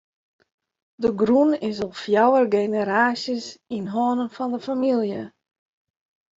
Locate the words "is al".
1.69-1.93